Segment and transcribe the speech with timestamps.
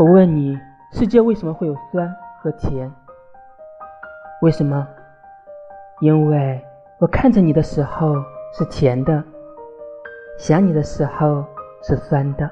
[0.00, 0.58] 我问你
[0.92, 2.90] 世界为什么会有酸和甜？
[4.40, 4.88] 为什么？
[6.00, 6.58] 因为
[7.00, 8.14] 我看着你的时候
[8.54, 9.22] 是甜的
[10.38, 11.44] 想你的时候
[11.82, 12.50] 是酸的。